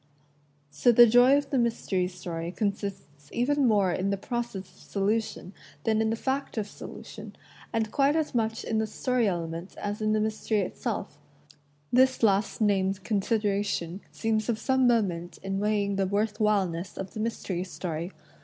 So 0.71 0.91
the 0.91 1.05
joy 1.05 1.37
of 1.37 1.51
the 1.51 1.59
mystery 1.59 2.07
story 2.07 2.51
consists 2.51 3.29
even 3.31 3.67
more 3.67 3.91
in 3.91 4.09
the 4.09 4.17
process 4.17 4.55
of 4.67 4.81
solution 4.81 5.53
than 5.83 6.01
in 6.01 6.09
the 6.09 6.15
fact 6.15 6.57
of 6.57 6.65
solution— 6.67 7.35
and 7.71 7.91
quite 7.91 8.15
as 8.15 8.33
much 8.33 8.63
in 8.63 8.79
the 8.79 8.87
story 8.87 9.27
element 9.27 9.75
as 9.77 10.01
in 10.01 10.13
the 10.13 10.19
mystery 10.19 10.61
itself. 10.61 11.19
This 11.93 12.23
last 12.23 12.61
named 12.61 13.03
consideration 13.03 14.01
seems 14.11 14.49
of 14.49 14.57
some 14.57 14.87
moment 14.87 15.37
in 15.43 15.59
weighing 15.59 15.97
the 15.97 16.07
worth 16.07 16.39
whileness 16.39 16.97
of 16.97 17.13
the 17.13 17.19
mystery 17.19 17.63
story. 17.63 18.11